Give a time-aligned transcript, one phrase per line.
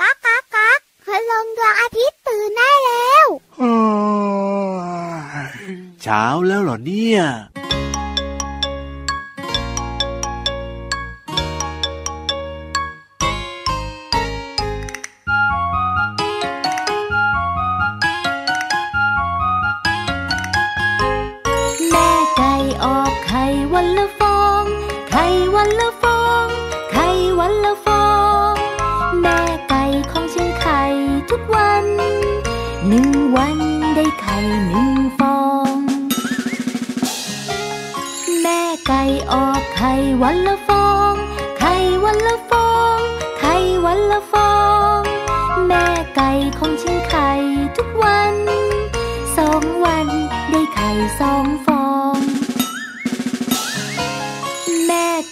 [0.00, 3.26] ก๊ากก๊ากก๊ากคืลงดวงอาทิตย์ตื่นได้แล้ว
[6.02, 7.20] เช้าแล้วเหรอเนี่ย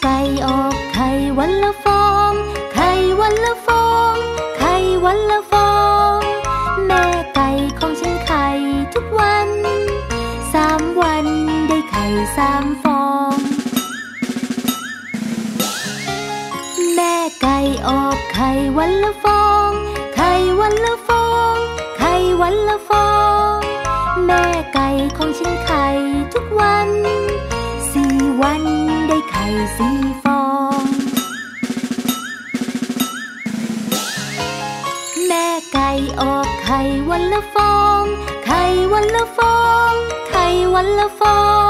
[0.02, 2.33] ไก่ออกไข่วันละฟอง
[2.74, 4.15] ไข่วันละฟอง
[4.59, 4.74] ไข่
[5.05, 5.73] วันละฟอ
[6.16, 6.21] ง
[6.87, 7.04] แม่
[7.35, 8.46] ไก่ของฉันไข่
[8.95, 9.51] ทุกวัน
[10.52, 11.26] สามวัน
[11.68, 12.04] ได้ไข่
[12.37, 13.04] สามฟอ
[13.35, 13.37] ง
[16.95, 19.41] แม่ไก่ออกไข่วันละฟอง
[36.74, 38.02] ไข่วันละฟอง
[38.46, 39.59] ไข่วันละฟอ
[39.90, 39.92] ง
[40.30, 41.62] ไข่วันละฟอง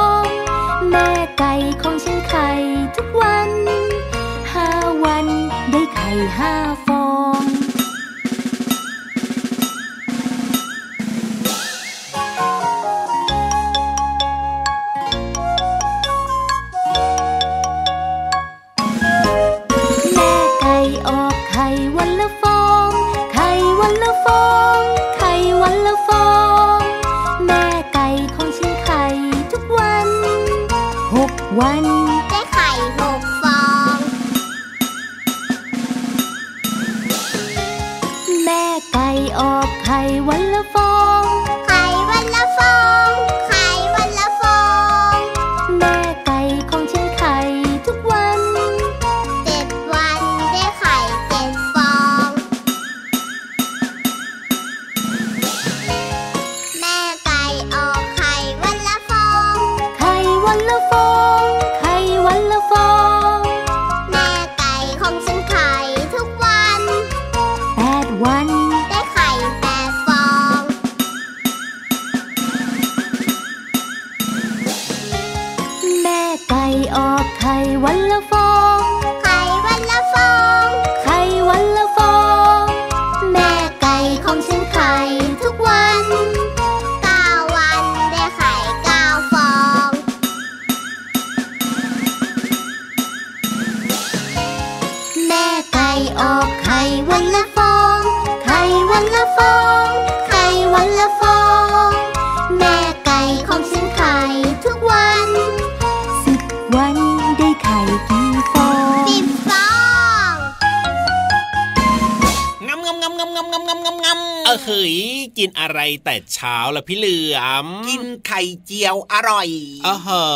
[116.43, 119.49] ช้าละพี่เหลือมกินไข่เจียวอร่อย
[119.87, 120.27] อ๋อเหรอ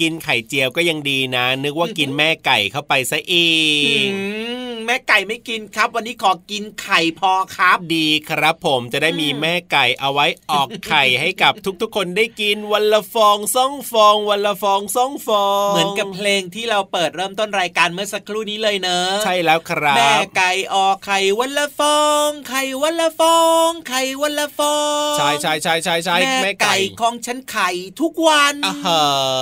[0.00, 3.50] กินไข่เจียวก็ยังดีนะ นึกว่ากินแม่ไก่เข้าไปซะอี
[4.08, 4.10] ก
[4.86, 11.52] แม่ไก่ไม่กินครับ วันนี้ขอกินไข่พอครับดีครับผมจะได้มีแม่ไก่เอาไว้ออกไข่ให้กับ
[11.82, 24.76] ทุกๆ คนได้กินวันละฟองสองฟอง วันละฟองสองฟอง เหมือนกับเพลงที่เราเปิดเริ่มต้นรายการเมื่อสักครู่นี้เลยเนอะใช่แล้วครับแม่ไก่ออกไข่วันละฟอง ไข่วันละฟอง ไข่วันละฟอ
[25.12, 28.54] งใช่ใช่ใช่ใช่ใช่แม่ไก่ของฉันไข่ทุกวัน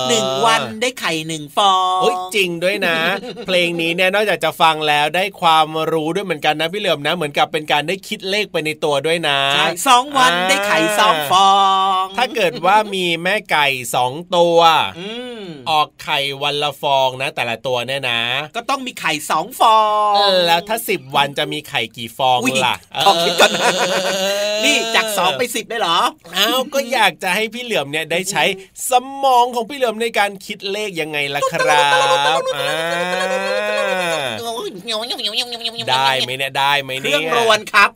[0.09, 2.97] หนึ่งวันได้ไข่หนึ่งฟองโอ้ยจริงด้วยนะ
[3.47, 11.51] เพลงนี้เนี่ยนอกจากจะฟังแล้วได้ความรู้ด้วยเหมือนกันนะพี่เหลือมนะ เหมือนกับเป็นการได้คิดเลขไปในตัวด้วยนะใช่สองวันได้ไข่สองฟอ
[12.01, 14.57] ง ถ้าเกิดว่ามีแม่ไก่สองตัว
[15.71, 18.21] ออกไข่วันละฟองนะ แต่ละตัวเนี่ยนะ
[18.55, 19.79] ก็ต้องมีไข่สองฟอ
[20.11, 20.13] ง
[20.47, 22.75] แล้วถ้าสิบวันจะมีไข่กี่ฟองล่ะ
[23.05, 23.51] ขอคิดก่อน
[24.63, 25.99] นี่จากสองไปสิบได้หรอ
[26.35, 28.43] อ้าวก็อยากจะให้พี่เหลือมเนี่ยได้ใช้
[28.89, 28.91] ส
[29.23, 31.83] มองของพี่เหลือมในการคิดเลขยังไงล่ะครั
[32.39, 32.73] บอ่า
[35.91, 37.89] ได้ไหมเนี่ยได้ไหมเนี่ยเครื่องรวนครับ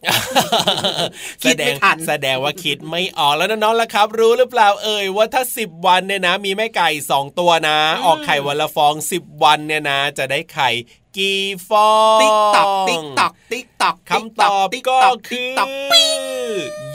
[1.44, 10.70] คิดไม่ทันแสดงว่าคิดไม่ออกแล้วน้องๆล่ะครับ รู้หรือเปล่าเอ่ยว่าถ้าสิบวันเนี่ยนะ มีแม่ไก่สองตัวนะ ออกไข่วันละฟองสิบวันเนี่ยนะ จะได้ไข่
[11.18, 15.00] กี่ฟองติ๊กตอกติ๊กตอกติ๊กตอกคำตอบก็
[15.30, 15.56] คือ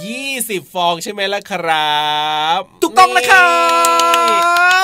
[0.05, 2.03] ยี่สิบฟองใช่ไหมล่ะครั
[2.59, 3.47] บถูกต้องนะครั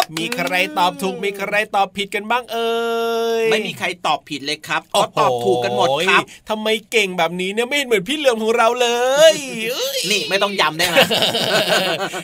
[0.00, 2.72] บมีใครตอบถูกมีใครตอบผิดกันบ้างเอ่
[3.42, 8.88] ยไม่มีใครตอบผิดเลยครับก็ตอบถูกกันหมดครับทำไมเก่งแบบนี้เนี่ยไม่เห็นเหมือนพี่เหลือมของเราเล
[9.32, 9.34] ย
[10.10, 10.96] นี่ไม่ต้องย้ำได้ไหม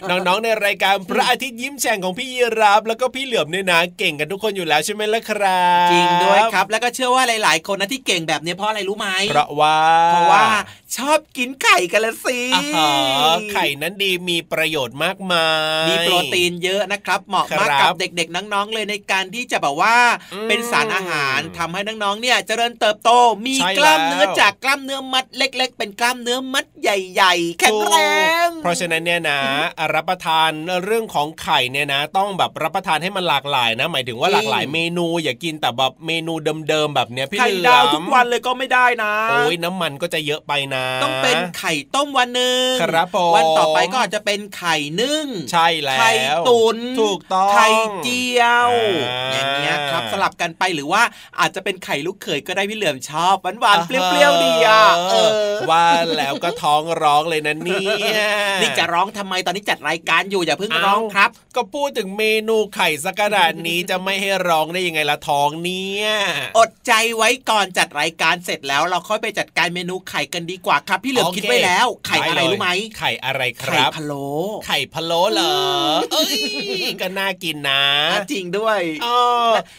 [0.08, 9.76] น้องๆในรายการพระอาทิตย์ยิ้มแฉ่งของพี่ยีรับแล้วก็พี่เหลือมเนี่ยนะเก่งกันทุกคนอยู่แล้วใช่ไหมล่ะครับจริงด้วยครับแล้วก็เชื่อว่าหลาย ๆ คนนะที่เก่งแบบนี้เพราะอะไรรู้ไหมเพราะว่า
[10.08, 10.44] เพราะว่า
[10.96, 12.40] ชอบกินไข่กันละสิ
[13.52, 15.48] ไข่นั้นดีมีประโยชน์มากมา
[15.86, 19.96] ย มีโปรตีนเยอะนะครับ เหมาะมากกับเด็กๆ น้องๆเลยในการที่จะแบบว่า
[20.48, 23.10] เป็นสารอาหารทำให้น้องๆเนี่ยเจริญเติบโต
[23.46, 27.96] มีกล้ามเนื้อจากกล้ามเนื้อมัดเล็ก ๆ เป็นกล้ามเนื้อมัดใหญ่ ๆ แข็งแร
[28.46, 29.40] ง เพราะฉะนั้นเนี่ยนะ
[29.94, 30.50] รับประทาน
[30.84, 36.32] เรื่องของไข่เนี่ยนะ ต้องแบบรับประทานให้มันหลากหลายนะ หมายถึงว่าหลากหลายเมนูอย่ากินแต่แบบเมนู
[36.68, 46.12] เดิมๆแบบเนี้ยพี่เหลือมไข่ดาวทุกวันเลยก็ไม่ได้นะโอ้ยน้ำมันก็จะเยอะไปนะต้องเป็นไข่ต้มวันหนึ่งครับผมวันต่อไปก็อาจจะเป็นไข่นึ่ง ใช่แล้ว ไข่
[46.48, 47.68] ตุนถูกต้อง ไข่
[48.04, 48.70] เจียว
[49.32, 51.02] อย่างเงี้ยครับสลับกันไปหรือว่า
[51.40, 54.82] อาจจะเป็นไข่ลูกเขยก็ได้พี่เหลือมชอบหวานหวานเปรี้ยวๆดีอะ
[55.70, 55.86] ว่า
[56.16, 57.86] แล้วก็ท้องร้องเลยนะนี่
[58.60, 66.06] นี่จะร้องทำไมตอนนี้จัดรายการอยู่อย่าเพิ่งร้องครับ ก็พูดถึงเมนูไข่สักขนาดนี้จะไม่ให้ร้องได้ยังไงละท้องเนี่ย
[66.58, 74.26] อดใจไว้ก่อนจัดรายการเสร็จแล้วเราค่อยไปจัดการเมนูไข่กันดีกว่าครับ พี่เหลือมคิดไว้แล้ว ไข่อะไรรู้ไหมไข่อะไรครับไข่พะโล้
[74.66, 75.56] ไข่พะโล้เหรอ
[76.12, 76.34] เอ้ย
[77.00, 77.82] ก็น่ากินนะ
[78.32, 79.18] จริงด้วยอ๋อ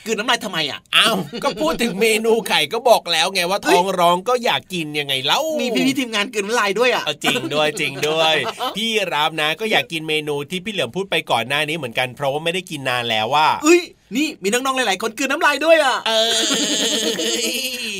[0.05, 8.35] คือน้ำลายทำไมอะอ้าวก็พูดถึงเมนูไข่ก็บอกแล้วไงว่าท้องร้องก็อยากกินยังไงเล่ามีพี่พี่ทีมงานกินน้ำลายด้วยอะจริงด้วยจริงด้วย
[8.77, 13.81] พี่รับนะ ก็อยากกินเมนูที่พี่เหลือมพูดไปก่อนหน้านี้เหมือนกันเพราะว่าไม่ได้กินนานแล้วว่าเอ้ย
[14.15, 15.97] นี่มีน้องๆหลายๆคนกินน้ำลายด้วยอะ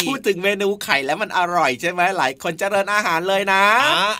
[0.07, 3.63] พูดถึงเมนูไข่แล้วมันอร่อยใช่ไหมหลายคนเจริญอาหารเลยนะ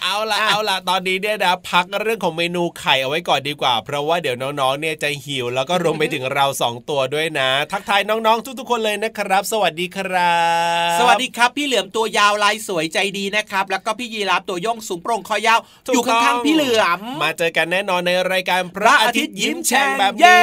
[0.04, 10.36] เอาละเอาละตอนนี้เนี่ยนะพักเรื่องของเมนูไข่เอาไว้ก่อนดีกว่า เพราะว่าเดี๋ยวน้องๆเนี่ยจะหิวแล้วก็รวมไปถึงเราสองตัวด้วยนะ ทักทายน้องๆ ทุกๆคนเลยนะครับ สวัสดีครั
[10.96, 15.60] บ สวัสดีครับ พี่เหลือมตัวยาวลายสวยใจดีนะครับ แล้วก็พี่ยีราฟตัวย่องสูงโปร่งคอยาว
[15.94, 20.40] อยู่ข้างๆพี่เหลือมมาเจอกันแน่นอนในรายการพระอาทิตย์ยิ้มแฉ่งแบบนี้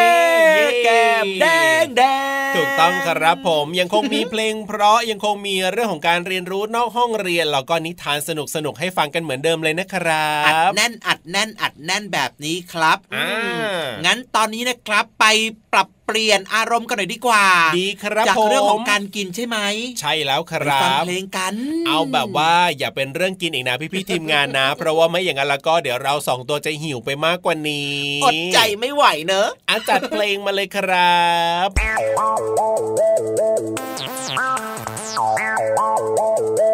[0.84, 1.46] แก้มแด
[1.82, 2.02] งแด
[2.50, 12.98] งถูกต้องครับผมยังคงมีเพลง เพราะยังคงมีเรื่องของการเรียนรู้นอกห้องเรียนแล้วก็นิทานสนุกสนุกให้ฟังกันเหมือนเดิมเลยนะครับอัดแน่นอัดแน่นอัดแน่นแบบนี้ครับ
[14.06, 15.24] งั้นตอนนี้นะครับไป
[15.72, 17.46] ปรับเปลี่ยนอารมณ์กันหน่อยดีกว่า
[17.78, 19.58] ดีครับจากเรื่องของการกินใช่ไหม
[20.00, 21.54] ใช่แล้วครับฟังเพลงกัน
[21.86, 31.22] เอาแบบว่าอย่าเป็นเรื่องกินอีกนะพี่พี่ทีมงานนะ เพราะว่าไม่อย่างนั้นแล้วก็เดี๋ยวเราสองตัวจะหิวไปมากกว่านี้อดใจไม่ไหวเนอะอาจัดเพลงมาเลยครั
[31.66, 31.68] บ
[35.14, 36.71] Oh, oh, oh, oh, oh.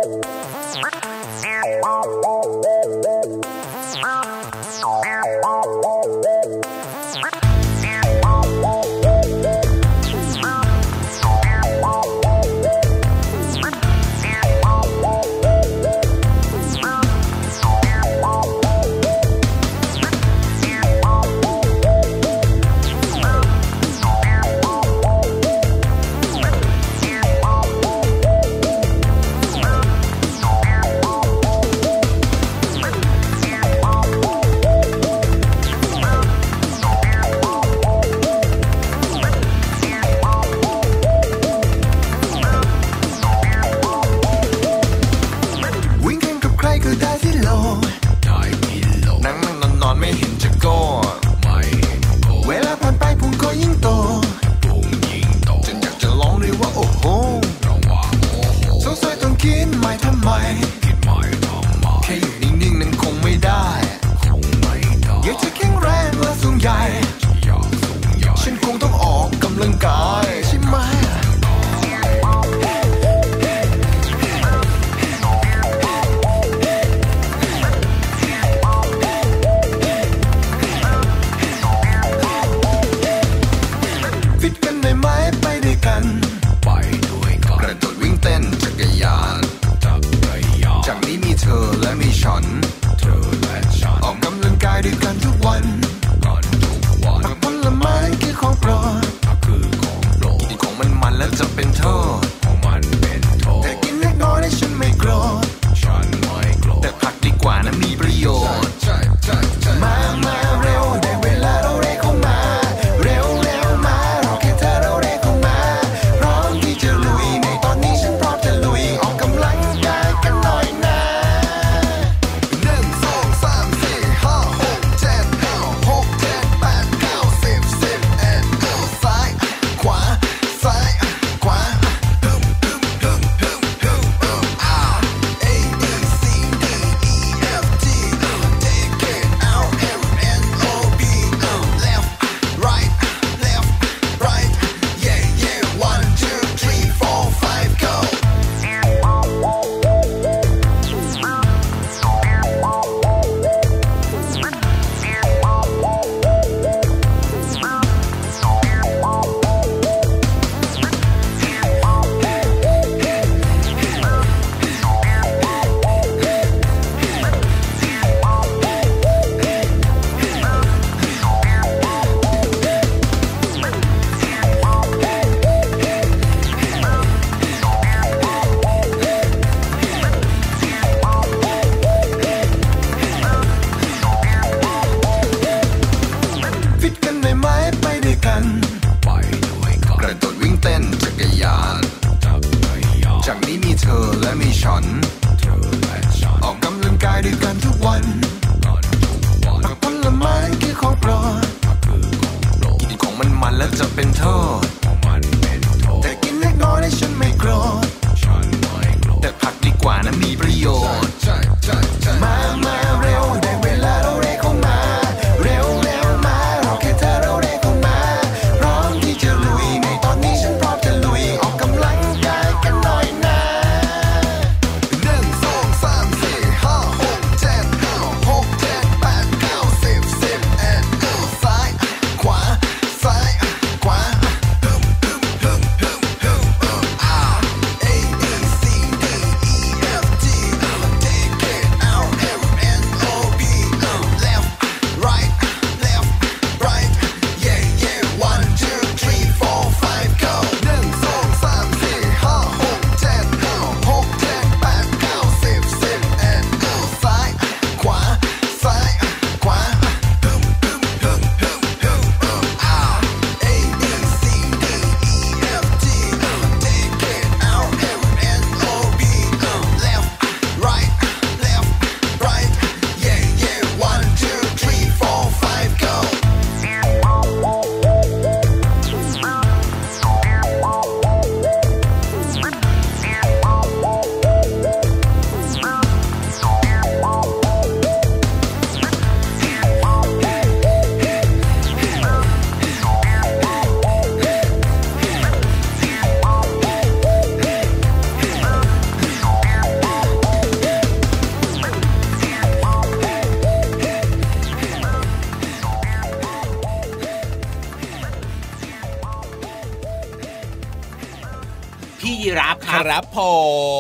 [312.98, 313.20] คครับรับผ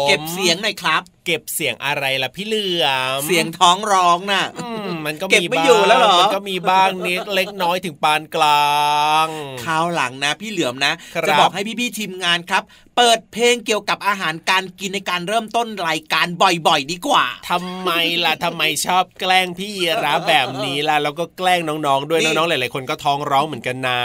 [0.04, 2.86] มเก็บเสียงหน่อยครับ เก็บเสียงอะไรล่ะพี่เหลือ
[3.18, 8.76] มเสียงท้องร้องน่ะอืมมันก็เก็บมีไม่บ้างอยู่แล้วเหรอมันก็มีบ้างนิดเล็กน้อยถึงปานกลา
[9.24, 9.26] ง
[9.64, 12.62] คราวหลังนะ พี่เหลือมนะครับจะบอกให้พี่ๆทีมงานครับ
[13.00, 17.90] เปิดเพลงเกี่ยวกับอาหารการกินในการเริ่มต้นรายการบ่อยๆ ดีกว่าทำไม
[18.24, 19.72] ล่ะทำไมชอบแกล้งพี่
[20.04, 24.02] รับแบบนี้ล่ะแล้วก็แกล้งน้องๆ ด้วยนี่น้องๆหลายๆคนก็ท้องร้องเหมือนกันนะ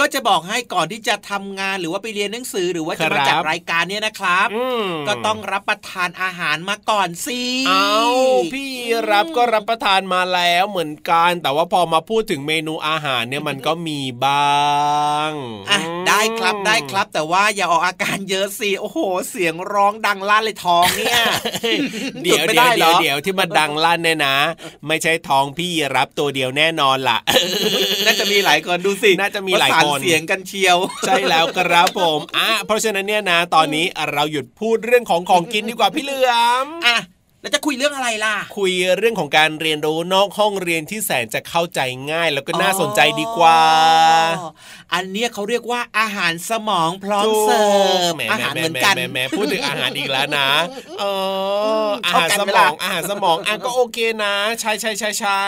[0.00, 7.98] ก็จะบอกให้ก่อนที่จะทำงานหรือว่าไปเรียนหนังสือหรือว่าจะมาครับจัดรายการเนี่ยนะครับอืมก็ต้องรับประทานอาหารมาก่อนสิเอา
[8.52, 8.70] พี่
[9.10, 15.30] รับก็รับประทานมาแล้วเหมือนกัน แต่ว่าพอมาพูดถึงเมนูอาหารเนี่ยมันก็มีบ้าง
[15.70, 18.98] อะได้ครับได้ครับแต่ว่าอย่าออกอาการเยอะสิโอ้โห
[19.30, 21.22] เสียงร้องดังลั่นเลยท้องเนี่ย
[22.22, 24.36] เดี๋ยวหไม่เดี๋ยวไหรเดี๋ยวอเดี๋ยวที่มาดังลั่นเนี่ยนะ
[24.86, 27.18] ไม่ใช่ท้องพี่รับตัวเดียวแน่นอนล่ะ
[28.06, 36.32] น่าจะมีหลายคนดูสิน่าจะมีหลายประสคนเสียงกันเชียว ใช่แล้วครับผมอะเพราะฉะนั้นเนี่ยนะ ตอนนี้เราหยุดพูดเรื่องของของกินดีกว่าพี่เหลือ
[36.64, 36.98] มอะ
[37.42, 41.80] แล้วจะคุยเรื่องอะไรล่ะ คุยเรื่องของการเรียนรู้นอกห้องเรียนที่แสนจะเข้าใจ
[42.12, 43.60] ง่าย แล้วก็น่าสนใจดีกว่า
[44.38, 44.50] อ๋อ
[44.94, 50.48] อันเนี้ยเขาเรียกว่าอาหารสมองพร้อมเสิร์ฟแหมอาหารเหมือนกันแหมแหมแหมพูดถึงอาหารอีกแล้วนะ
[50.98, 51.04] เอ
[51.86, 55.42] ออาเข้าหารกันสไหมมล่ะองอาหารสมองอะก็โอเคนะ ใช่ใช่ใช่ใช่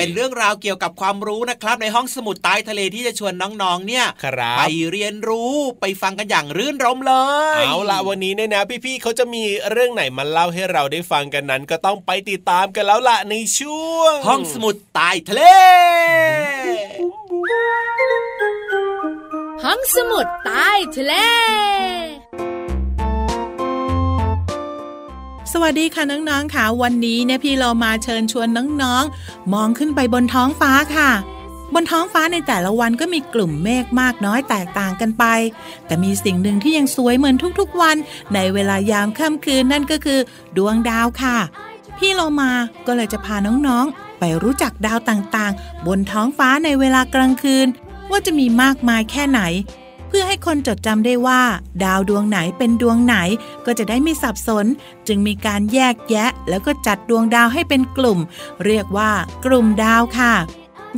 [0.00, 7.14] เป็นเรื่องราวเกี่ยวกับความรู้นะครับ ในห้องสมุดใต้ทะเลที่จะชวนน้องๆเนี่ยครับไปเรียนรู้ไปฟังกันอย่างรื่นรมย์เล
[7.60, 15.42] ย เอาละวันนี้เนี่ยนะพี่ๆเขาจะมีเรื่องไหนมาเล่าให้เราได้ฟังกันนั้นก็ต้องไปติดตามกันแล้วล่ะในช่วง ห้องสมุดใต้ทะเล
[19.64, 21.14] ห้องสมุดใต้ทะเล
[25.52, 28.48] สวัสดีค่ะน้องๆค่ะวันนี้เนี่ยพี่เรามาเชิญชวน
[28.82, 31.10] น้องๆ มองขึ้นไปบนท้องฟ้าค่ะ
[31.74, 35.24] บนท้องฟ้าในแต่ละวันก็มีกลุ่มเมฆมากน้อยแตกต่างกันไป
[35.86, 37.96] แต่มีสิ่งหนึ่งที่ยังสวยเหมือนทุกๆวัน
[38.34, 40.20] ในเวลายามค่ำคืนนั่นก็คือ
[40.56, 41.36] ดวงดาวค่ะ
[41.98, 42.50] พี่เรามา
[42.86, 47.66] ก็เลยจะพาน้องๆ ไปรู้จักดาวต่างๆ บนท้องฟ้าในเวลากลางคืน
[48.10, 49.40] ว่าจะมีมากมายแค่ไหน
[50.08, 51.42] เพื่อให้คนจดจำได้ว่า
[51.84, 53.16] ดาวดวงไหนเป็นดวงไหน
[53.66, 54.66] ก็จะได้ไม่สับสน
[55.06, 58.18] จึงมีการแยกแยะ แล้วก็จัดดวงดาวให้เป็นกลุ่ม
[58.66, 59.10] เรียกว่า
[59.44, 60.34] กลุ่มดาวค่ะ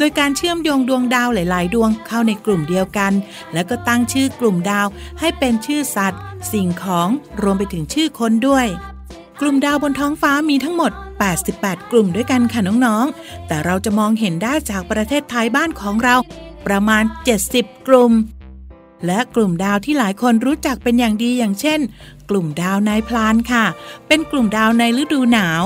[0.02, 3.12] โดยการเชื่อมโยงดวงดาวหลาย ๆ ดวงเข้าในกลุ่มเดียวกัน
[3.52, 4.86] แล้วก็ตั้งชื่อกลุ่มดาว
[5.20, 6.20] ให้เป็นชื่อสัตว์
[6.52, 7.08] สิ่งของ
[7.42, 8.66] รวมไปถึงชื่อคนด้วย
[9.40, 10.92] กลุ่มดาวบนท้องฟ้ามีทั้งหมด
[11.40, 16.16] 88 กลุ่มด้วยกันค่ะน้องๆ แต่เราจะมองเห็นได้จากประเทศไทยบ้านของเรา
[16.66, 17.04] ประมาณ
[17.46, 18.12] 70 กลุ่ม
[19.06, 21.80] และกลุ่มดาวที่หลายคนรู้จักเป็นอย่างดีอย่างเช่น
[22.30, 23.64] กลุ่มดาวนายพลานค่ะ
[24.08, 25.62] เป็นกลุ่มดาวในฤดูหนาว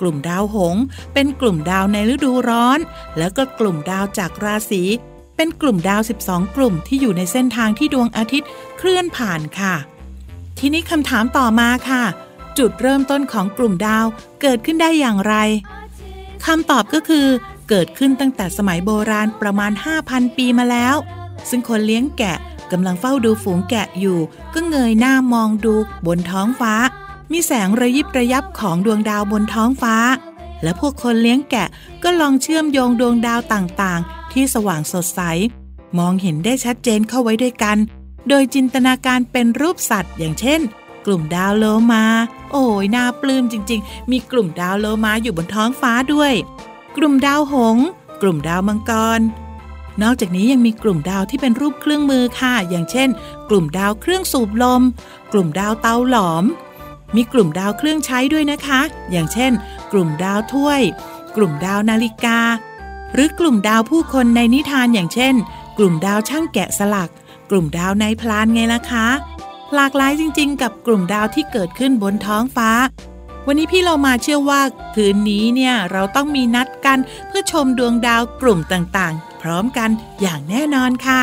[0.00, 0.82] กลุ่มดาวหงส์
[1.14, 2.78] เป็นกลุ่มดาวในฤดูร้อน
[3.18, 4.82] แล้วก็กลุ่มดาวจากราศี
[5.36, 8.48] เป็นกลุ่มดาว 12 กลุ่มที่อยู่ในเส้นทางที่ดวงอาทิตย์
[8.78, 9.74] เคลื่อนผ่านค่ะ
[10.58, 12.04] ทีนี้คำถามต่อมาค่ะ
[12.58, 14.04] จุดเริ่มต้นของกลุ่มดาว
[14.42, 15.34] เกิดขึ้นได้อย่างไร
[16.46, 17.26] คำตอบก็คือ
[17.68, 19.72] เกิดขึ้นตั้งแต่สมัยโบราณประมาณ
[20.04, 20.96] 5,000 ปีมาแล้ว
[21.48, 22.38] ซึ่งคนเลี้ยงแกะ
[22.72, 24.18] กำลังเฝ้าดูฝูงแกะอยู่
[24.54, 25.74] ก็เงยหน้ามองดู
[26.06, 26.74] บนท้องฟ้า
[27.32, 29.96] มีแสงระยิบระยับของดวงดาวบนท้องฟ้า
[30.62, 31.68] และพวกคนเลี้ยงแกะ
[32.02, 35.20] ก็ลองเชื่อมโยงดวงดาวต่างๆ ที่สว่างสดใส
[35.98, 37.76] มองเห็นได้ชัดเจนเข้าไว้ด้วยกัน
[38.28, 40.60] โดยจินตนาการเป็นรูปสัตว์ อย่างเช่น
[41.06, 42.04] กลุ่มดาวโลมา
[42.52, 46.32] โอ้ยน่าปลื้มจริง ๆ มีกลุ่มดาวโลมาอยู่บนท้องฟ้าด้วย
[46.96, 47.86] กลุ่มดาวหงส์
[48.22, 49.20] กลุ่มดาวมังกร
[50.02, 53.08] นอกจากนี้ยังมีกลุ่มดาวที่เป็นรูปเครื่องมือค่ะ อย่างเช่น
[53.48, 54.82] กลุ่มดาวเครื่องสูบลม
[55.32, 56.44] กลุ่มดาวเตาหลอม
[57.16, 59.52] มีกลุ่มดาวเครื่องใช้ด้วยนะคะ อย่างเช่น
[59.92, 60.80] กลุ่มดาวถ้วย
[61.36, 62.38] กลุ่มดาวนาฬิกา
[63.14, 65.34] หรือกลุ่มดาวผู้คนในนิทานอย่างเช่น
[65.78, 67.10] กลุ่มดาวช่างแกะสลัก
[67.50, 69.06] กลุ่มดาวนายพลานไงล่ะคะ
[69.74, 72.70] หลากหลายจริง ๆ กับกลุ่มดาวที่เกิดขึ้นบนท้องฟ้า
[73.46, 74.60] วันนี้พี่เรามาเชื่อว่า
[74.94, 81.22] คืนนี้เนี่ยเราต้องมีนัดกันเพื่อชมดวงดาวกลุ่มต่างๆ พร้อมกันอย่างแน่นอนค่ะ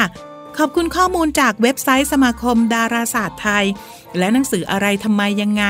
[0.57, 3.65] ขอบคุณข้อมูลจากเว็บไซต์สมาคมดาราศาสตร์ไทย
[4.17, 5.63] และหนังสืออะไรทำไมยังไง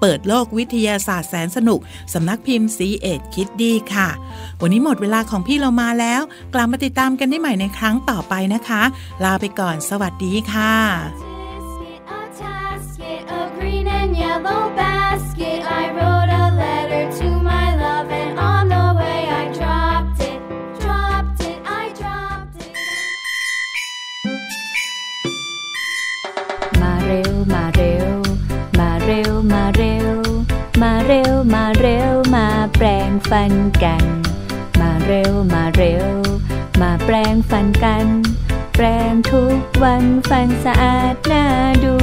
[0.00, 1.80] เปิดโลกวิทยาศาสตร์แสนสนุก
[2.14, 4.08] สำนักพิมพ์ซีเอ็ดคิดดีค่ะ
[4.60, 6.22] วันนี้หมดเวลาของพี่เรามาแล้ว
[6.54, 8.82] กลับมาติดตามกันได้ใหม่ในครั้งต่อไปนะคะ
[9.24, 10.74] ลาไปก่อนสวัสดีค่ะ
[14.22, 14.91] yellow bag.
[31.14, 32.46] เร็วมาเร็วมา
[32.76, 33.52] แปลงฟัน
[33.84, 34.04] กัน
[34.80, 36.08] มาเร็วมาเร็ว
[36.80, 38.06] มาแปลงฟันกัน
[38.76, 41.44] แปลงทุกวันฟันสะอาดน่า
[41.84, 41.94] ดู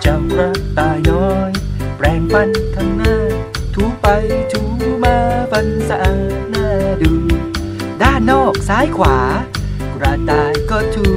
[0.00, 1.50] เจ้ากระต่ายน้อย
[1.96, 3.16] แปรงฟันข้างหน้า
[3.74, 4.06] ถูไป
[4.52, 4.62] ถู
[5.04, 5.16] มา
[5.52, 6.68] ฟันสะอาดน่า
[7.02, 7.12] ดู
[8.02, 9.18] ด้านนอกซ้ายขวา
[10.00, 11.08] กระต่ายก็ถู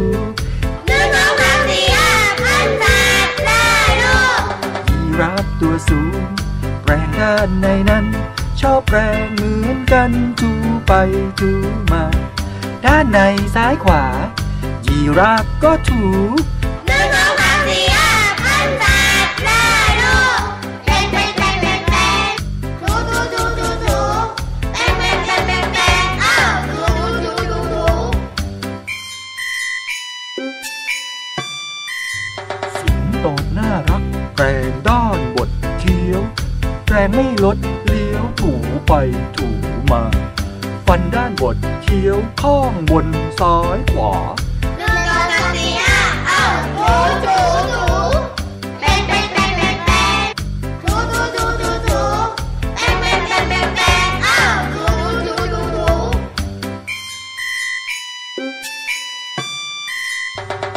[5.19, 6.29] รับตัวสูง
[6.81, 8.05] แปรงด้านในนั้น
[8.61, 10.51] ชอบแปรงเหมือนกันถู
[10.87, 10.93] ไป
[11.39, 11.51] ถู
[11.91, 12.03] มา
[12.85, 13.19] ด้านใน
[13.55, 14.03] ซ้ายขวา
[14.85, 16.03] ยีราฟก็ถู
[36.93, 38.51] แปรงไม่ลดเลี้ยวถู
[38.87, 38.93] ไป
[39.35, 39.47] ถู
[39.91, 40.03] มา
[40.87, 43.07] ฟันด้านบดเคี้ยวข้องบน
[43.39, 44.13] ซ้ายขวา
[44.77, 45.99] หนึ่งสองสามสี่ห้า
[46.29, 46.43] อ้า
[46.77, 46.93] ถู
[47.25, 47.37] ถู
[47.71, 47.85] ถู
[48.79, 50.25] เป็นเป็นเป็นเป็นเป็น
[50.83, 52.01] ถูถูถูถูถู
[52.77, 54.39] เป็นเป็นเป็นเป็นเป็นอ้า
[54.73, 54.85] ถู
[55.25, 55.89] ถูถู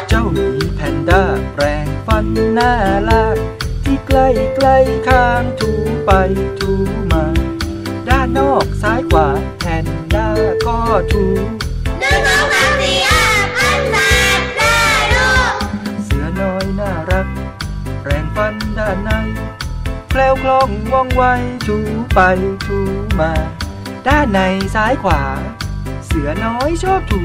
[0.08, 1.22] เจ้าหมีแพนด้า
[1.52, 2.70] แปรงฟันหน้า
[3.10, 3.53] ลาก
[4.14, 5.70] กล้ใกล้ข้างถู
[6.06, 6.10] ไป
[6.60, 6.72] ถู
[7.12, 7.24] มา
[8.08, 10.28] ด้านนอกซ้ายขวาแพนด้า
[10.66, 10.78] ก็
[11.12, 11.24] ถู
[12.00, 13.96] หนึ่งสองสามสี่ห้าพันแป
[14.38, 14.78] ดได้
[15.14, 15.54] ลูก
[16.04, 17.26] เสือน้อยน่ารัก
[18.02, 19.10] แปรงฟันด้านใน
[20.10, 21.22] แคล้วคล่องว่องไว
[21.66, 21.78] ถู
[22.14, 22.20] ไป
[22.66, 22.78] ถู
[23.20, 23.32] มา
[24.06, 24.40] ด้านใน
[24.74, 25.22] ซ้ายขวา
[26.06, 27.24] เสือน้อยชอบถู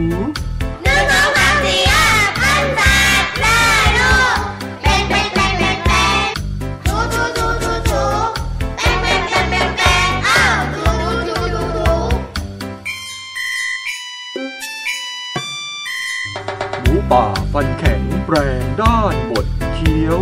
[17.12, 19.46] ป่าฟันแข็งแปรงด้านบด
[19.76, 20.18] เคี้ยว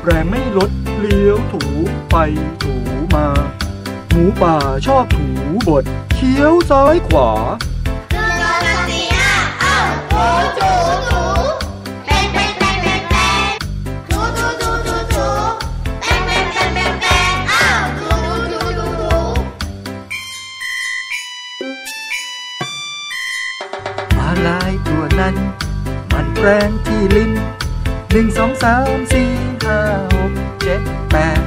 [0.00, 1.62] แปรงไม่ลดเลี้ยวถู
[2.10, 2.16] ไป
[2.62, 2.74] ถู
[3.14, 3.26] มา
[4.10, 5.26] หมูป่าชอบถู
[5.68, 7.30] บดเคี้ยวซ้ายขวา
[8.12, 10.26] หนึ่งสองสามสี่ห้าอ้าวถู
[10.58, 10.70] ถู
[11.08, 11.22] ถู
[12.04, 12.44] เป็น
[26.14, 27.32] มันแปรงที่ลิ้น
[28.12, 29.30] หนึ่งสองสามสี่
[29.64, 29.80] ห้า
[30.14, 31.42] หกเจ็ดแปด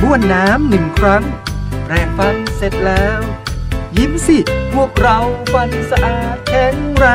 [0.00, 1.24] บ้วนน้ำหนึ่งครั้ง
[1.84, 3.20] แปรงฟันเสร็จแล้ว
[3.98, 4.38] ยิ้มสิ
[4.74, 5.18] พวกเรา
[5.52, 7.06] ฟันสะอาดแข็งแร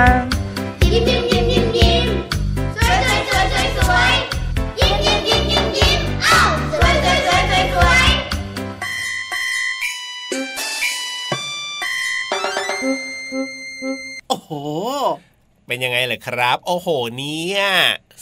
[15.67, 17.61] เป็นยังไงเลยครับ โอ้โหเนี่ย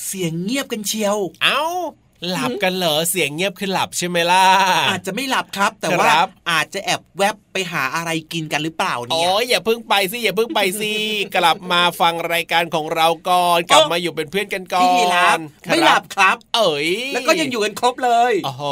[0.06, 1.62] เสียงเงียบกันเชียว เอ้า
[2.29, 4.45] หลับกันเหรอเสียงเงียบคือหลับใช่ไหมล่ะ
[4.89, 10.94] อาจจะไม่หลับครับ แต่ว่าครับอาจจะแอบแวบ ไปหาอะไรกินกันหรือเปล่าโอ้เนี่ยยอย่าเพิ่งไปสิอย่าเพิ่งไปสิ
[11.36, 18.63] กลับมาฟังรายการของเราก่อนกลับมาอยู่เป็นเพื่อนกันก่อนพี่รับไม่หลับครับ เอ๋ยแล้วก็ยังอยู่กันครบเลยโอ้โห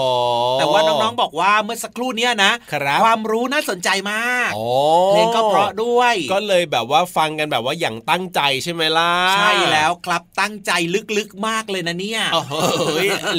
[0.59, 4.63] แต่ว่าน้องๆบอกว่าเมื่อสักครู่เนี้ยนะครับความรู้น่าสนใจมากโอ้
[5.09, 10.71] เพลงก็เพราะด้วย ก็เลยแบบว่าฟังกันแบบว่าอย่างตั้งใจใช่ไหมล่ะใช่แล้วครับตั้งใจ
[11.17, 12.53] ลึกๆมากเลยนะเนี่ยโอ้โห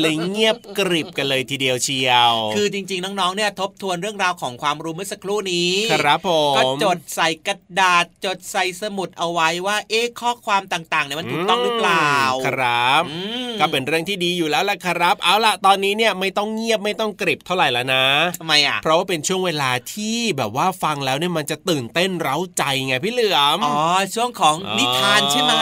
[0.00, 12.14] เลยเงียบกริบกันเลยทีเดียวเชียว คือจริง ๆ น้องๆเนี่ยทบทวนเรื่องราวของความรู้เมื่อสักครู่นี้ครับผมก็จดใส่กระดาษจดใส่สมุดเอาไว้ว่า เอ๊ะข้อความต่างๆเนี่ยมันถูกต้องหรือเปล่า
[12.46, 13.18] ครับอื
[13.48, 18.04] มก็เป็นเรื่องที่ดีอยู่แล้วล่ะครับ เอาล่ะตอนนี้เนี่ยไม่ต้องเงียบไม่ต้องกริบเท่าไหร่แล้วนะ
[18.38, 23.78] ทำไมอะเพราะว่าเป็นช่วงเวลาที่แบบว่าฟังแล้วเนี่ยมันจะตื่นเต้นเร้าใจไงพี่เหลือมอ๋อ
[24.14, 25.54] ช่วงของนิทานใช่ไหม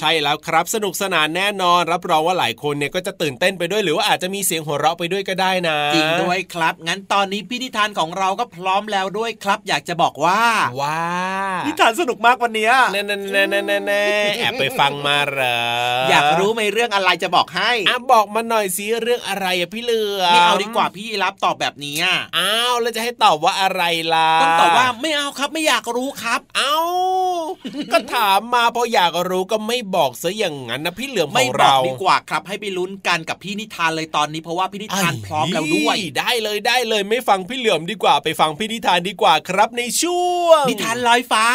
[0.00, 10.42] ใช่แล้วครับสนุกสนานแน่นอน รับรองว่าหลายคนเนี่ยก็จะตื่นเต้นไปด้วยหรือว่าอาจจะมีเสียงหัวเราะไปด้วยก็ได้นะจริงด้วยครับ งั้นตอนนี้พี่นิทานของเราก็พร้อมแล้วด้วยครับ อยากจะบอกว่า
[10.80, 11.02] ว้า
[11.66, 14.04] นิทานสนุกมากวันเนี้ยแน่แน่แน่แน่แน่
[14.38, 15.58] แอบไปฟังมาเหรอ
[16.08, 23.82] ออยากรู้ไหมเรื่องอะไรจะบอกให้อะบอกมาหน่อยสิเรื่องอะไรอะพี่เหลือมไม่เอาดีกว่าพี่รับตอบแบบนี้อะอ้าวแล้วจะให้ตอบว่าอะไร
[24.14, 26.76] ล่ะต้องตอบว่าไม่เอาครับไม่อยากรู้ครับ เอ้า
[27.92, 41.46] ก็ถามมาเพราะอยากรู้ก็ไม่บอกซะอย่างนั้นนะพี่เหลือมขไม่องบอเรากดีกว่าครับ ให้ไปลุ้นกันกับพี่นิทานเลยตอนนี้เพราะว่าพี่นิทานพร้อมแล้วด้วยได้เลยได้เลยไม่ฟังพี่เหลือมดีกว่าไปฟังพี่นิทานดีกว่าครับในช่วง นิทานลอยฟ้า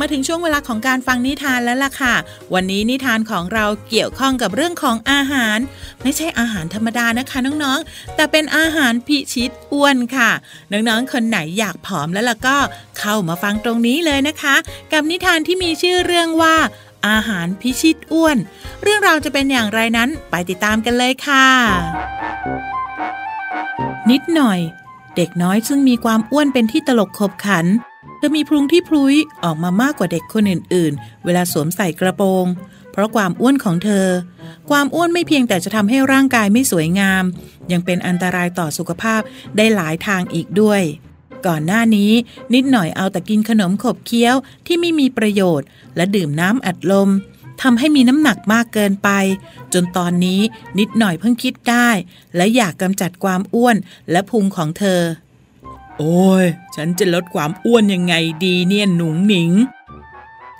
[0.00, 2.14] มาถึงช่วงเวลาของการฟังนิทานแล้วล่ะค่ะ
[2.54, 5.58] วันนี้นิทานของเราเกี่ยวข้องกับเรื่องของอาหาร
[6.02, 10.30] ไม่ใช่อาหารธรรมดานะคะน้องๆ แต่เป็นอาหารพิชิตอ้วนค่ะ
[10.72, 12.56] น้องๆ คนไหนอยากผอมแล้วล่ะก็
[12.98, 14.56] เข้ามาฟังตรงนี้เลยนะคะ
[14.92, 16.56] กับนิทานที่มีชื่อเรื่องว่า
[17.08, 18.36] อาหารพิชิตอ้วน
[18.82, 21.46] เรื่องราวจะเป็นอย่างไรนั้นไปติดตามกันเลยค่ะ
[24.10, 24.60] นิดหน่อย
[25.16, 27.66] เด็กน้อยซึ่งมีความอ้วนเป็นที่ตลกขบขัน
[28.16, 32.46] เธอมีพุงที่พลุยออกมามากกว่าเด็กคนอื่น ๆ เวลาสวมใส่กระโปรง
[32.92, 34.06] เพราะความอ้วนของเธอ
[34.70, 37.24] ความอ้วนไม่เพียงแต่จะทำให้ร่างกายไม่สวยงาม
[37.72, 39.20] ยังเป็นอันตรายต่อสุขภาพ
[39.56, 40.82] ได้หลายทางอีกด้วย
[41.46, 42.12] ก่อนหน้านี้
[42.54, 44.34] นิดหน่อยเอาแต่กินขนมขบเคี้ยว
[44.66, 47.10] ที่ไม่มีประโยชน์ และดื่มน้ำอัดลม
[47.62, 49.10] ทำให้มีน้ำหนักมากเกินไป
[49.72, 50.40] จนตอนนี้
[50.78, 51.88] นิดหน่อยเพิ่งคิดได้
[52.36, 53.76] และอยากกำจัดความอ้วน
[54.10, 55.00] และพุงของเธอ
[55.98, 59.52] โอ้ย ฉันจะลดความอ้วนยังไงดีเนี่ยหนุงหนิง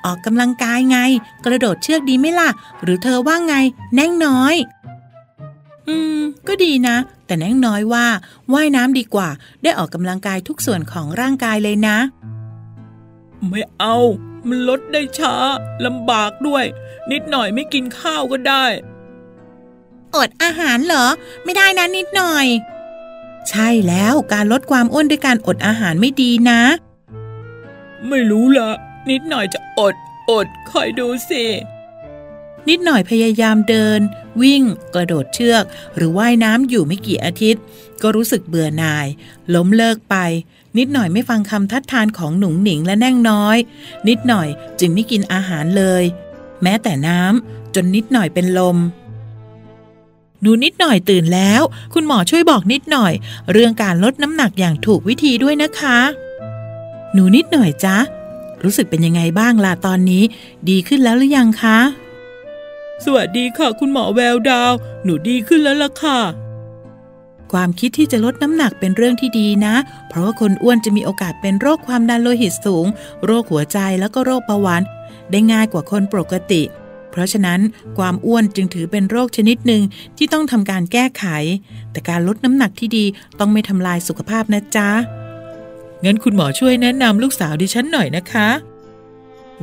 [0.05, 0.99] ออกกำลังกายไง
[1.45, 2.51] กระโดดเชือกดีไหมล่ะ
[2.83, 3.55] หรือเธอว่าไง
[3.95, 4.55] แน่งน้อย
[5.91, 8.07] อืม ก็ดีนะ แต่แน่งน้อยว่า
[8.53, 9.29] ว่ายน้ำดีกว่า
[9.63, 11.97] ได้ออกกำลังกายทุกส่วนของร่างกายเลยนะ
[13.49, 13.97] ไม่เอา
[14.49, 15.35] มันลดได้ช้า
[15.87, 16.65] ลำบากด้วย
[17.11, 18.65] นิดหน่อยไม่กินข้าวก็ได้
[20.17, 21.07] อดอาหารเหรอ
[21.45, 22.47] ไม่ได้นะนิดหน่อย
[23.49, 26.61] ใช่แล้วการลดความอ้วนด้วยการอดอาหารไม่ดีนะ
[28.09, 28.71] ไม่รู้ละ
[29.11, 29.95] นิดหน่อยจะอด
[30.31, 31.45] อดคอยดูสิ
[32.69, 34.01] นิดหน่อยพยายามเดิน
[34.43, 34.63] วิ่ง
[34.95, 35.65] กระโดดเชือก
[35.97, 37.63] หรือว่ายน้ำอยู่ไม่กี่อาทิตย์
[38.03, 39.07] ก็รู้สึกเบื่อหน่าย
[39.55, 40.17] ล้มเลิกไป
[40.79, 43.57] นิดหน่อยไม่ฟังคำทัดทานของหนุ่งหนิงและแน่งน้อย
[44.09, 44.49] นิดหน่อย
[44.81, 46.05] จึงไม่กินอาหารเลย
[46.63, 48.77] แม้แต่น้ำจนนิดหน่อยเป็นลม
[50.43, 51.63] หนูนิดหน่อยตื่นแล้ว
[51.95, 53.13] คุณหมอช่วยบอกนิดหน่อย
[53.53, 55.99] เรื่องการลดน้ำหนักอย่างถูกวิธีด้วยนะคะ
[57.15, 57.97] หนูนิดหน่อยจ๊ะ
[58.63, 60.23] รู้สึกเป็นยังไงบ้างล่ะตอนนี้
[60.69, 61.79] ดีขึ้นแล้วหรือยังคะ
[63.05, 64.73] สวัสดีค่ะ คุณหมอแววดาว
[65.05, 66.19] หนูดีขึ้นแล้วล่ะค่ะ
[67.53, 69.75] ความคิดที่จะลดน้ำหนักเป็นเรื่องที่ดีนะ
[70.09, 72.87] เพราะว่าคนอ้วนจะมีโอกาสเป็นโรคความดันโลหิตสูง
[73.25, 74.83] โรคหัวใจแล้วก็โรคเบาหวาน
[75.31, 76.63] ได้ง่ายกว่าคนปกติ
[77.11, 77.61] เพราะฉะนั้น
[77.99, 79.83] ความอ้วนจึงถือเป็นโรคชนิดหนึ่ง
[80.17, 81.25] ที่ต้องทำการแก้ไข
[81.93, 83.05] แต่การลดน้ำหนักที่ดี
[83.39, 84.89] ต้องไม่ทำลายสุขภาพนะจ๊ะ
[86.05, 88.49] งั้นคุณหมอช่วยแนะนำลูกสาวดิฉันหน่อยนะคะ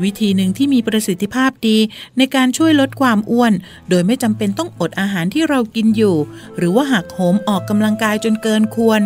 [0.03, 1.77] วิธีหนึ่งที่มีประสิทธิภาพดี
[2.17, 3.53] ในการช่วยลดความอ้วน
[3.89, 6.15] โดยไม่จำเป็นต้องอดอาหารที่เรากินอยู่
[6.57, 9.01] หรือว่าหักโหมออกกำลังกายจนเกินควร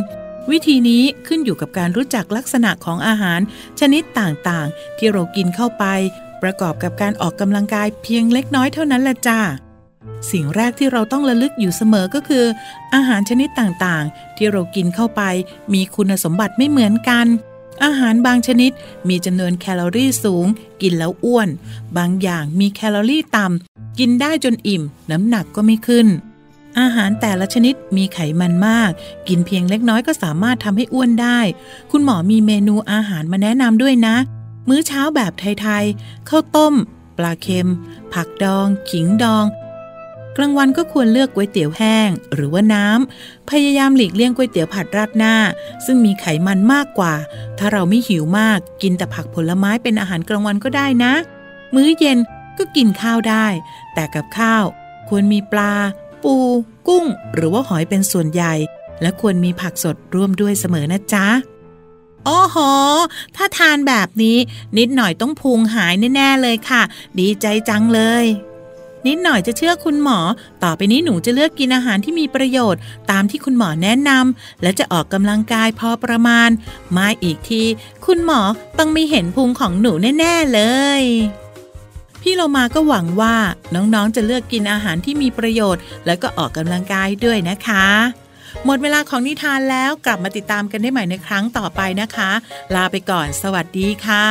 [0.52, 3.40] วิธีนี้ขึ้นอยู่กับการรู้จักลักษณะของอาหาร
[3.80, 5.86] ชนิดต่างๆ ที่เรากินเข้าไป
[6.44, 9.40] ประกอบกับการออกกำลังกายเพียงเล็กน้อยเท่านั้นแหละจ้า
[10.32, 12.46] สิ่งแรกที่เราต้องระลึกอยู่เสมอก็คือ
[12.96, 15.22] อาหารชนิดต่างๆ ที่เรากินเข้าไป
[15.74, 17.28] มีคุณสมบัติไม่เหมือนกัน
[17.84, 18.72] อาหารบางชนิด
[19.10, 20.46] มีจำนวนแคลอรี่สูง
[20.82, 21.50] กินแล้วอ้วน
[21.98, 26.08] บางอย่างมีแคลอรี่ต่ำ กินได้จนอิ่ม น้ำหนักก็ไม่ขึ้น
[26.80, 28.92] อาหารแต่ละชนิดมีไขมันมาก
[29.28, 31.40] กินเพียงเล็กน้อยก็สามารถทำให้อ้วนได้
[31.92, 34.16] คุณหมอมีเมนูอาหารมาแนะนำด้วยนะ
[34.68, 36.74] มื้อเช้าแบบไทย ๆ ข้าวต้ม
[37.18, 37.70] ปลาเค็ม
[38.14, 39.46] ผักดอง ขิงดอง
[40.38, 45.36] กลางวันก็ควรเลือกก๋วยเตี๋ยวแห้ง หรือว่าน้ำพยายามหลีกเลี่ยงก๋วยเตี๋ยวผัดราดหน้า
[45.86, 47.14] ซึ่งมีไขมันมากกว่า
[47.58, 51.14] ถ้าเราไม่หิวมาก กินแต่ผักผลไม้เป็นอาหารกลางวันก็ได้นะ
[51.76, 52.18] มื้อเย็น
[52.58, 53.48] ก็กินข้าวได้
[53.94, 54.64] แต่กับข้าว
[55.10, 55.74] ควรมีปลา
[56.24, 56.36] ปู
[56.88, 58.54] กุ้ง หรือว่าหอยเป็นส่วนใหญ่
[59.02, 61.28] และควรมีผักสดร่วมด้วยเสมอนะจ๊ะ
[62.26, 62.58] โอ้โห
[63.36, 64.38] ถ้าทานแบบนี้
[64.78, 66.82] นิดหน่อยต้องพุงหายแน่ ๆ เลยค่ะ
[67.20, 68.26] ดีใจจังเลย
[69.08, 70.20] นิดหน่อยจะเชื่อคุณหมอ
[70.64, 76.50] ต่อไปนี้หนูจะเลือกกินอาหารที่มีประโยชน์ ตามที่คุณหมอแนะนำและจะออกกำลังกายพอประมาณ
[76.98, 77.64] มาอีกที
[78.06, 78.42] คุณหมอ
[78.78, 80.62] ต้องไม่เห็นพุงของหนูแน่ ๆ เล
[81.02, 81.04] ย
[82.22, 83.36] พี่โลมาก็หวังว่า
[83.76, 87.88] น้องๆ จะเลือกกินอาหารที่มีประโยชน์ แล้วก็ออกกำลังกายด้วยนะคะ
[88.66, 92.32] หมดเวลาของนิทานแล้วกลับมาติดตามกันได้ใหม่ในครั้งต่อไปนะคะ
[92.76, 94.28] ลาไปก่อนสวัสดีค่ะ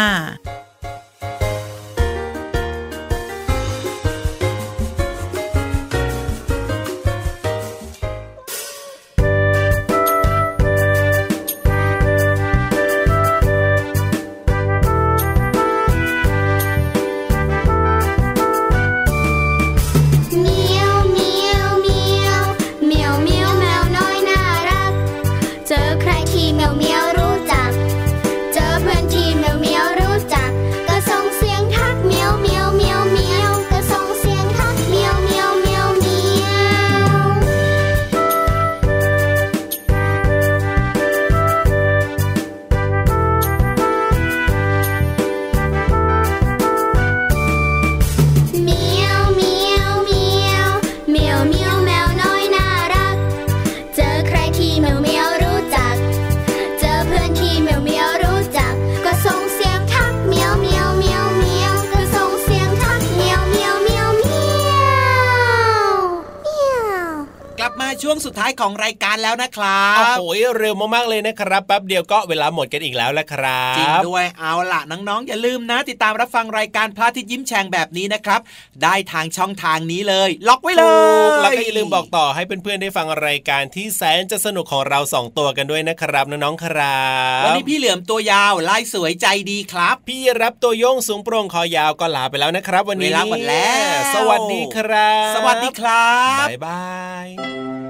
[68.03, 70.25] ช่วงสุดท้ายของรายการแล้วนะครัโอ้บโห
[70.59, 78.41] เร็วมากๆเลยนะครับแป๊บเดียวก็เวลาหมดกันอีกแล้วละครัจริงบด้วยเอาล่ะน้องๆอย่าลืมนะ ติดตามรับฟังรายการพระอาทิตย์ยิ้มแฉ่งแบบนี้นะครับ
[78.83, 80.95] ได้ทางช่องทางนี้เลย ล็อกไว้เลถู
[81.27, 87.01] ยกแล้วก็อย่าลืมบอกต่อให้เพื่อนๆได้ฟังรายการที่แสนจะสนุกของเราสองตัวกันด้วยนะครับน้องๆครั
[87.41, 96.11] บวันนี้พี่เหลือมตัวยาวลายสวยใจดีครับ พี่รับตัวโยงสูงโปร่งคอยาวก็ลาไปแล้วนะครับ วันนี้เวลาหมดแล้ว สวัสดีครับ สวัสดีครั
[96.45, 96.83] บบ๊ายบา
[97.27, 97.90] ย